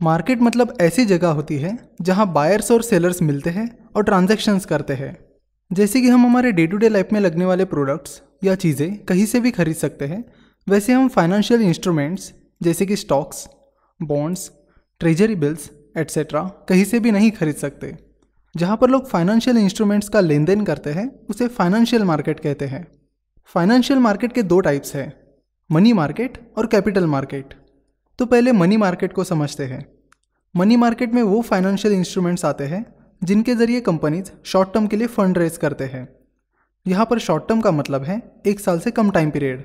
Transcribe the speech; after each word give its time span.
Market 0.00 0.42
मतलब 0.42 0.76
ऐसी 0.80 1.04
जगह 1.04 1.28
होती 1.28 1.56
है 1.58 1.76
जहाँ 2.00 2.32
बायर्स 2.32 2.70
और 2.72 2.82
सेलर्स 2.82 3.20
मिलते 3.22 3.50
हैं 3.50 3.68
और 3.96 4.04
ट्रांजैक्शंस 4.04 4.64
करते 4.64 4.94
हैं। 4.94 5.16
जैसे 5.70 6.00
कि 6.00 6.08
हम 6.08 6.26
हमारे 6.26 6.52
डे 6.52 6.66
टू 6.66 6.76
डे 6.76 6.88
लाइफ 6.88 7.08
में 7.12 7.20
लगने 7.20 7.44
वाले 7.44 7.64
प्रोडक्ट्स 7.64 8.20
या 8.44 8.54
चीज़ें 8.54 8.96
कहीं 8.98 9.26
से 9.26 9.40
भी 9.40 9.50
खरीद 9.50 9.76
सकते 9.76 10.04
हैं, 10.04 10.24
वैसे 10.66 10.92
हम 10.92 11.08
फाइनेंशियल 11.08 11.62
इंस्ट्रूमेंट्स 11.62 12.32
जैसे 12.62 12.86
कि 12.86 12.96
stocks 12.96 13.48
bonds 14.00 14.50
treasury 15.00 15.34
bills 15.34 15.70
etcetera 15.96 16.42
कहीं 16.68 16.84
से 16.84 17.00
भी 17.00 17.10
नहीं 17.10 17.30
खरीद 17.30 17.56
सकते। 17.56 17.94
जहाँ 18.54 18.76
पर 18.76 18.90
लोग 18.90 19.08
फाइनेंशियल 19.08 19.58
इंस्ट्रूमेंट्स 19.58 20.08
का 20.08 20.20
लेन 20.20 20.44
देन 20.44 20.64
करते 20.64 20.90
हैं, 20.90 21.10
उसे 21.30 21.48
फाइनेंशियल 21.48 22.04
मार्केट 22.04 22.40
कहते 22.40 22.66
हैं। 22.66 22.86
फाइनेंशियल 23.54 23.98
मार्केट 23.98 24.32
के 24.32 24.42
दो 24.44 24.60
टाइप्स 24.60 24.94
हैं 24.94 25.12
मनी 25.70 25.92
मार्केट 25.92 26.38
और 26.58 26.66
कैपिटल 26.66 27.06
मार्केट 27.06 27.57
तो 28.18 28.26
पहले 28.26 28.52
मनी 28.52 28.76
मार्केट 28.76 29.12
को 29.12 29.24
समझते 29.24 29.64
हैं। 29.64 29.84
मनी 30.54 30.76
मार्केट 30.76 31.12
में 31.14 31.22
वो 31.22 31.40
फाइनेंशियल 31.42 31.94
इंस्ट्रूमेंट्स 31.94 32.44
आते 32.44 32.64
हैं, 32.64 32.84
जिनके 33.22 33.54
ज़रिए 33.54 33.80
कंपनीज़ 33.80 34.30
शॉर्ट 34.44 34.72
टर्म 34.74 34.86
के 34.86 34.96
लिए 34.96 35.06
फंड 35.06 35.38
रेज 35.38 35.56
करते 35.56 35.84
हैं। 35.84 36.08
यहाँ 36.86 37.06
पर 37.06 37.18
शॉर्ट 37.18 37.46
टर्म 37.48 37.60
का 37.60 37.70
मतलब 37.72 38.04
है 38.04 38.20
एक 38.46 38.60
साल 38.60 38.80
से 38.80 38.90
कम 38.90 39.10
time 39.10 39.30
period 39.30 39.62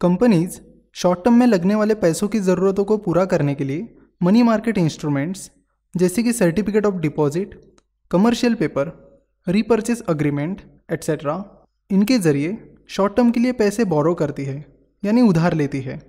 companies 0.00 0.60
short 0.96 1.24
term 1.24 1.34
में 1.34 1.46
लगने 1.46 1.74
वाले 1.74 1.94
पैसों 1.96 2.28
की 2.28 2.40
ज़रूरतों 2.40 2.84
को 2.84 2.96
पूरा 2.98 3.24
करने 3.24 3.54
के 3.54 3.64
लिए 3.64 3.88
मनी 4.22 4.42
मार्केट 4.42 4.78
इंस्ट्रूमेंट्स 4.78 5.50
जैसे 5.94 6.22
कि 6.22 6.32
certificate 6.32 6.86
of 6.86 6.94
deposit 7.00 7.60
commercial 8.10 8.54
paper 8.54 8.92
repurchase 9.46 10.02
agreement 10.08 10.62
etcetera 10.92 11.42
इनके 11.90 12.18
ज़रिए 12.20 12.56
शॉर्ट 12.88 13.16
टर्म 13.16 13.30
के 13.30 13.40
लिए 13.40 13.52
पैसे 13.54 13.84
बोरो 13.86 14.14
करती 14.14 14.44
है, 14.44 14.64
यानी 15.02 15.20
उधार 15.22 15.54
लेती 15.54 15.80
है। 15.80 16.02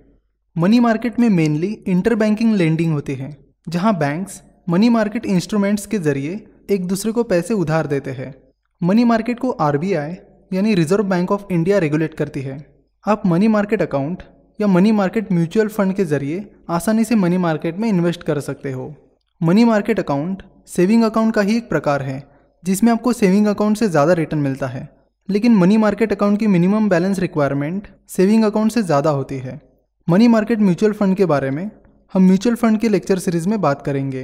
मनी 0.56 0.78
मार्केट 0.80 1.18
में 1.20 1.28
मेनली 1.28 1.68
इंटर 1.86 2.14
बैंकिंग 2.14 2.54
लेंडिंग 2.54 2.92
होती 2.92 3.14
है, 3.14 3.36
जहाँ 3.68 3.92
बैंक्स 3.98 4.40
मनी 4.68 4.88
मार्केट 4.88 5.26
इंस्ट्रूमेंट्स 5.26 5.84
के 5.86 5.98
ज़रिए 5.98 6.38
एक 6.70 6.86
दूसरे 6.88 7.12
को 7.12 7.22
पैसे 7.22 7.54
उधार 7.54 7.86
देते 7.86 8.10
हैं। 8.10 8.32
मनी 8.80 9.04
मार्केट 9.04 9.38
को 9.38 9.50
आरबीआई 9.50 10.14
यानी 10.50 10.74
reserve 10.74 11.04
bank 11.04 11.32
of 11.32 11.44
India 11.52 11.78
regulate 11.78 12.14
करती 12.14 12.40
है। 12.42 12.56
आप 13.04 13.26
मनी 13.26 13.48
मार्केट 13.48 13.82
अकाउंट 13.82 14.22
या 14.58 14.66
मनी 14.66 14.92
मार्केट 14.92 15.32
म्यूचुअल 15.32 15.68
फंड 15.68 15.94
के 15.94 16.04
ज़रिए 16.04 16.44
आसानी 16.70 17.04
से 17.04 17.14
मनी 17.16 17.38
मार्केट 17.38 17.78
में 17.78 17.88
इन्वेस्ट 17.88 18.22
कर 18.22 18.40
सकते 18.40 18.72
हो। 18.72 18.94
Money 19.40 19.64
market 19.64 20.00
account 20.00 20.42
saving 20.68 21.04
account 21.04 21.34
का 21.34 21.42
ही 21.42 21.56
एक 21.56 21.68
प्रकार 21.68 22.02
है, 22.02 22.22
जिसमें 22.62 22.92
आपको 22.92 23.12
सेविंग 23.12 23.46
अकाउंट 23.46 23.76
से 23.76 23.88
ज़्यादा 23.88 24.12
रिटर्न 24.14 24.40
मिलता 24.40 24.66
है। 24.68 24.88
लेकिन 25.28 25.56
मनी 25.56 25.76
मार्केट 25.76 26.12
अकाउंट 26.12 26.38
की 26.38 26.46
minimum 26.48 26.88
balance 26.88 27.18
requirement 27.18 27.88
saving 28.08 28.44
account 28.44 28.72
से 28.72 28.82
ज़्यादा 28.82 29.10
होती 29.12 29.38
है। 29.38 29.60
मनी 30.08 30.26
मार्केट 30.28 30.58
म्यूचुअल 30.58 30.92
फंड 30.92 31.16
के 31.16 31.26
बारे 31.26 31.50
में 31.50 31.70
हम 32.12 32.22
म्यूचुअल 32.22 32.56
फंड 32.56 32.78
के 32.80 32.88
लेक्चर 32.88 33.18
सीरीज़ 33.18 33.48
में 33.48 33.60
बात 33.60 33.80
करेंगे। 33.82 34.22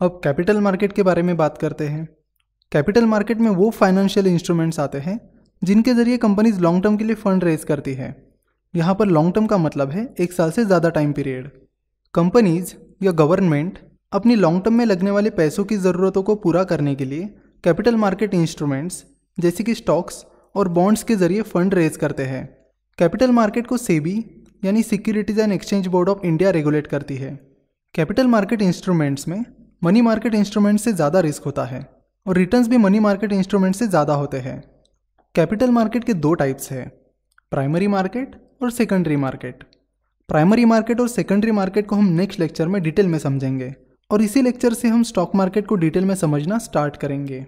अब 0.00 0.20
कैपिटल 0.24 0.60
मार्केट 0.60 0.92
के 0.92 1.02
बारे 1.02 1.22
में 1.22 1.36
बात 1.36 1.58
करते 1.58 1.88
हैं। 1.88 2.08
कैपिटल 2.72 3.06
मार्केट 3.06 3.38
में 3.38 3.50
वो 3.50 3.68
फाइनेंशियल 3.70 4.26
इंस्ट्रूमेंट्स 4.26 4.80
आते 4.80 4.98
हैं, 4.98 5.18
जिनके 5.62 5.94
ज़रिए 5.94 6.16
कंपनीज़ 6.16 6.60
लॉन्ग 6.60 6.82
टर्म 6.84 6.96
के 6.96 7.04
लिए 7.04 7.14
फंड 7.16 7.44
रेज 7.44 7.64
करती 7.64 7.94
है। 7.94 8.14
यहाँ 8.74 8.94
पर 8.94 9.06
लॉन्ग 9.08 9.34
टर्म 9.34 9.46
का 9.46 9.58
मतलब 9.58 9.90
है 9.90 10.08
एक 10.20 10.32
साल 10.32 10.50
से 10.50 10.64
ज़्यादा 10.64 10.90
टाइम 10.90 11.12
पीरियड। 11.12 11.50
कंपनीज़ 12.14 12.74
या 13.02 13.12
गवर्नमेंट 13.14 13.78
अपनी 14.12 14.36
लॉन्ग 14.36 14.64
टर्म 14.64 14.74
में 14.74 14.84
लगने 14.86 15.10
वाले 15.10 15.30
पैसों 15.32 15.64
की 15.64 15.76
ज़रूरतों 15.78 16.22
को 16.22 16.34
पूरा 16.38 16.64
करने 16.64 16.94
के 16.94 17.04
लिए 17.04 17.28
कैपिटल 17.64 17.96
मार्केट 17.98 18.34
इंस्ट्रूमेंट्स, 18.34 19.04
जैसे 19.38 19.64
कि 19.64 19.74
स्टॉक्स 19.74 20.24
और 20.54 20.68
बॉन्ड्स 20.70 21.02
के 21.02 21.16
ज़रिए 21.16 21.42
फंड 21.44 21.74
रेज 21.74 21.96
करते 21.96 22.22
हैं। 22.24 22.44
कैपिटल 22.98 23.30
मार्केट 23.32 23.66
को 23.66 23.76
सेबी 23.78 24.20
यानी 24.62 24.82
securities 24.82 25.38
and 25.38 25.52
exchange 25.52 25.86
board 25.86 26.08
of 26.08 26.26
India 26.26 26.50
regulate 26.50 26.86
करती 26.86 27.16
है। 27.16 27.38
कैपिटल 27.94 28.26
मार्केट 28.26 28.62
इंस्ट्रूमेंट्स 28.62 29.28
में 29.28 29.44
मनी 29.82 30.00
मार्केट 30.02 30.34
इंस्ट्रूमेंट 30.34 30.80
से 30.80 30.92
ज़्यादा 30.92 31.20
रिस्क 31.20 31.44
होता 31.44 31.64
है 31.64 31.80
और 32.26 32.36
रिटर्न्स 32.36 32.68
भी 32.68 32.76
मनी 32.76 32.98
मार्केट 33.00 33.32
इंस्ट्रूमेंट 33.32 33.74
से 33.74 33.86
ज़्यादा 33.86 34.14
होते 34.14 34.38
हैं। 34.38 34.62
कैपिटल 35.34 35.70
मार्केट 35.70 36.04
के 36.04 36.14
दो 36.14 36.32
टाइप्स 36.34 36.70
है, 36.72 36.84
प्राइमरी 37.52 37.86
मार्केट 37.88 38.36
और 38.62 38.70
सेकेंडरी 38.70 39.16
मार्केट। 39.16 39.64
प्राइमरी 40.28 40.64
मार्केट 40.64 41.00
और 41.00 41.08
सेकेंडरी 41.08 41.52
मार्केट 41.52 41.86
को 41.86 41.96
हम 41.96 42.08
नेक्स्ट 42.12 42.40
लेक्चर 42.40 42.68
में 42.68 42.82
डिटेल 42.82 43.06
में 43.06 43.18
समझेंगे 43.18 43.74
और 44.10 44.22
इसी 44.22 44.42
लेक्चर 44.42 44.74
से 44.74 44.88
हम 44.88 45.02
स्टॉक 45.02 45.34
मार्केट 45.34 45.66
को 45.66 45.74
डिटेल 45.76 46.04
में 46.04 46.14
समझना 46.16 46.58
स्टार्ट 46.58 46.96
करेंगे। 46.96 47.44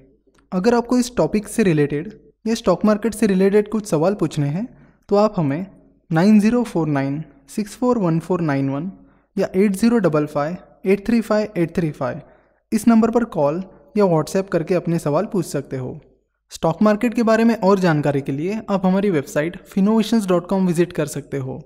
अगर 0.53 0.75
आपको 0.75 0.99
इस 0.99 1.17
टॉपिक 1.17 1.49
से 1.49 1.63
रिलेटेड 1.63 2.13
या 2.47 2.55
स्टॉक 2.55 2.85
मार्केट 2.85 3.15
से 3.15 3.27
रिलेटेड 3.27 3.69
कुछ 3.69 3.87
सवाल 3.87 4.15
पूछने 4.15 4.49
हैं 4.49 4.67
तो 5.09 5.17
आप 5.17 5.35
हमें 5.37 5.67
nine 6.13 6.41
zero 6.41 6.63
four 6.63 6.89
nine 6.89 7.23
six 7.49 7.77
four 7.77 7.99
one 7.99 8.19
four 8.21 8.41
nine 8.41 8.69
one 8.71 8.91
या 9.37 9.47
eight 9.57 9.77
zero 9.77 9.99
double 9.99 10.27
five 10.27 10.89
eight 10.91 11.07
three 11.07 11.21
five 11.21 11.53
eight 11.57 11.75
three 11.77 11.91
five. 11.91 12.21
इस 12.73 12.87
नंबर 12.89 13.11
पर 13.11 13.25
कॉल 13.37 13.63
या 13.97 14.05
व्हाट्सएप 14.05 14.49
करके 14.49 14.75
अपने 14.75 14.99
सवाल 14.99 15.27
पूछ 15.27 15.47
सकते 15.47 15.77
हो। 15.77 15.99
स्टॉक 16.53 16.83
मार्केट 16.83 17.15
के 17.15 17.23
बारे 17.23 17.45
में 17.45 17.55
और 17.57 17.79
जानकारी 17.79 18.21
के 18.21 18.33
लिए 18.33 18.61
आप 18.71 18.87
हमारी 18.87 19.11
website 19.11 19.57
Finnovations 19.65 20.27
dot 20.27 20.49
com 20.49 20.67
visit 20.67 20.93
कर 20.93 21.07
सकते 21.07 21.39
हो। 21.39 21.61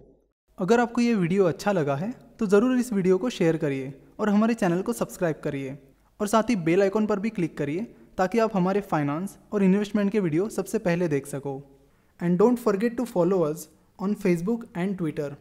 अगर 0.59 0.81
आपको 0.81 1.01
ये 1.01 1.15
वीडियो 1.15 1.45
अच्छा 1.45 1.73
लगा 1.73 1.97
है 1.97 2.13
तो 2.39 2.47
ज़रूर 2.47 2.79
इस 2.79 2.93
वीडियो 2.93 3.19
को 3.19 3.31
शेयर 3.33 3.57
करिए 3.57 3.93
और 4.21 4.29
हमारे 4.29 4.55
चैनल 4.55 4.83
को 4.83 4.93
सब्सक्राइब 4.95 5.41
करिए 5.45 5.77
और 6.21 6.27
साथ 6.29 6.51
ही 6.51 6.57
बेल 6.67 6.83
आइकॉन 6.83 7.07
पर 7.07 7.19
भी 7.19 7.31
क्लिक 7.31 7.57
करिए 7.59 7.87
ताकि 8.19 8.39
आप 8.39 8.57
हमारे 8.57 8.81
फाइनेंस 8.93 9.39
और 9.53 9.63
इन्वेस्टमेंट 9.63 10.13
के 10.13 10.21
वीडियो 10.21 10.49
सबसे 10.51 10.79
पहले 10.81 11.09
देख 11.09 11.27
सको। 11.27 11.63
And 12.21 12.39
don't 12.39 12.59
forget 12.59 12.97
to 12.97 13.05
follow 13.07 13.41
us 13.43 13.69
on 13.99 14.15
Facebook 14.15 14.69
and 14.75 14.99
Twitter. 14.99 15.37